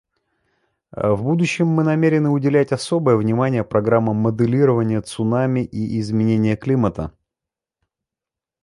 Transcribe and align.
В 0.97 1.17
будущем 1.21 1.67
мы 1.67 1.83
намерены 1.83 2.29
уделять 2.31 2.71
особое 2.71 3.17
внимание 3.17 3.63
программам 3.63 4.15
моделирования 4.15 5.03
цунами 5.03 5.59
и 5.63 5.99
изменения 5.99 6.57
климата. 6.57 7.13